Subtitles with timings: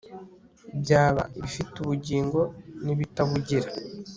[0.81, 2.39] byaba ibifite ubugingo
[2.83, 3.69] n'ibibitabugira